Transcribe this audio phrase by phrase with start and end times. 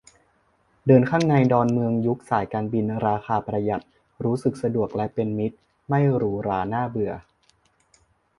[0.87, 3.83] เดินข้างในดอนเมืองยุคสายการบินราคาประหยัด
[4.23, 5.57] รู้สึกสะดวกและเป็นมิตร
[5.89, 7.13] ไม่หรูหราน่าเบื่อ